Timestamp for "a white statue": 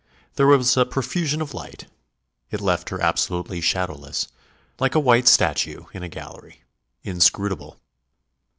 4.95-5.83